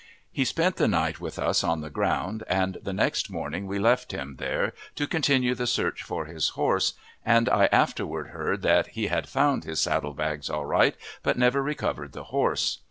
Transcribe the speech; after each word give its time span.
He 0.31 0.45
spent 0.45 0.77
the 0.77 0.87
night 0.87 1.21
with 1.21 1.37
us 1.37 1.63
on 1.63 1.81
the 1.81 1.91
ground, 1.91 2.43
and 2.47 2.79
the 2.81 2.91
next 2.91 3.29
morning 3.29 3.67
we 3.67 3.77
left 3.77 4.11
him 4.11 4.37
there 4.37 4.73
to 4.95 5.05
continue 5.05 5.53
the 5.53 5.67
search 5.67 6.01
for 6.01 6.25
his 6.25 6.49
horse, 6.57 6.95
and 7.23 7.47
I 7.47 7.65
afterward 7.67 8.29
heard 8.29 8.63
that 8.63 8.87
he 8.97 9.09
had 9.09 9.29
found 9.29 9.63
his 9.63 9.79
saddle 9.79 10.13
bags 10.15 10.49
all 10.49 10.65
right, 10.65 10.95
but 11.21 11.37
never 11.37 11.61
recovered 11.61 12.13
the 12.13 12.23
horse. 12.33 12.79